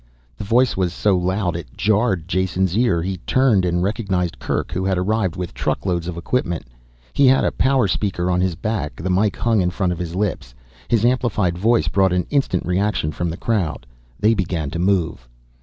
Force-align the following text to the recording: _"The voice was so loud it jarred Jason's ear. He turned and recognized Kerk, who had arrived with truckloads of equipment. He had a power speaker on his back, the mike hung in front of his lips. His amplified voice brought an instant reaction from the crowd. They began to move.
_"The 0.37 0.43
voice 0.43 0.75
was 0.75 0.93
so 0.93 1.15
loud 1.15 1.55
it 1.55 1.67
jarred 1.77 2.27
Jason's 2.27 2.75
ear. 2.75 3.03
He 3.03 3.17
turned 3.17 3.63
and 3.65 3.83
recognized 3.83 4.39
Kerk, 4.39 4.71
who 4.71 4.83
had 4.83 4.97
arrived 4.97 5.35
with 5.35 5.53
truckloads 5.53 6.07
of 6.07 6.17
equipment. 6.17 6.65
He 7.13 7.27
had 7.27 7.43
a 7.43 7.51
power 7.51 7.87
speaker 7.87 8.27
on 8.31 8.41
his 8.41 8.55
back, 8.55 8.95
the 8.95 9.11
mike 9.11 9.35
hung 9.37 9.61
in 9.61 9.69
front 9.69 9.93
of 9.93 9.99
his 9.99 10.15
lips. 10.15 10.55
His 10.87 11.05
amplified 11.05 11.55
voice 11.55 11.87
brought 11.87 12.13
an 12.13 12.25
instant 12.31 12.65
reaction 12.65 13.11
from 13.11 13.29
the 13.29 13.37
crowd. 13.37 13.85
They 14.19 14.33
began 14.33 14.71
to 14.71 14.79
move. 14.79 15.29